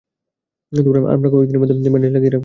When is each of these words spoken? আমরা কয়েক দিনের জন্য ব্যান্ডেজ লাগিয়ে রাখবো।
আমরা 1.13 1.27
কয়েক 1.31 1.47
দিনের 1.47 1.59
জন্য 1.71 1.91
ব্যান্ডেজ 1.93 2.11
লাগিয়ে 2.15 2.31
রাখবো। 2.31 2.39